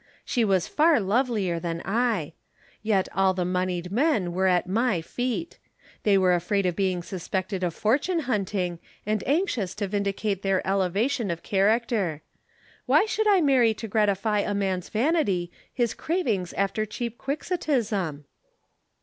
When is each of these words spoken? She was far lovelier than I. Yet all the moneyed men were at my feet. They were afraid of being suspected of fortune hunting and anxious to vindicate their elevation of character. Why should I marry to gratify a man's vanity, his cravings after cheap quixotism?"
She 0.25 0.43
was 0.43 0.67
far 0.67 0.99
lovelier 0.99 1.59
than 1.59 1.79
I. 1.85 2.33
Yet 2.81 3.07
all 3.13 3.35
the 3.35 3.45
moneyed 3.45 3.91
men 3.91 4.31
were 4.33 4.47
at 4.47 4.65
my 4.65 4.99
feet. 4.99 5.59
They 6.01 6.17
were 6.17 6.33
afraid 6.33 6.65
of 6.65 6.75
being 6.75 7.03
suspected 7.03 7.63
of 7.63 7.75
fortune 7.75 8.21
hunting 8.21 8.79
and 9.05 9.23
anxious 9.27 9.75
to 9.75 9.87
vindicate 9.87 10.41
their 10.41 10.65
elevation 10.67 11.29
of 11.29 11.43
character. 11.43 12.23
Why 12.87 13.05
should 13.05 13.27
I 13.27 13.41
marry 13.41 13.75
to 13.75 13.87
gratify 13.87 14.39
a 14.39 14.55
man's 14.55 14.89
vanity, 14.89 15.51
his 15.71 15.93
cravings 15.93 16.51
after 16.53 16.83
cheap 16.87 17.19
quixotism?" 17.19 18.25